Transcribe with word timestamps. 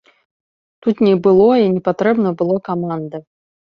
Тут 0.85 0.97
не 1.09 1.13
было 1.29 1.47
і 1.67 1.71
не 1.77 1.81
патрэбна 1.91 2.29
было 2.43 2.55
каманды. 2.73 3.27